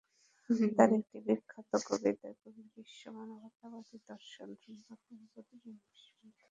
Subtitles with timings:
[0.75, 6.25] তাঁর একটি বিখ্যাত কবিতায় কবির বিশ্ব মানবতাবাদী দর্শন সুন্দরভাবে প্রতিবিম্বিত হয়েছে।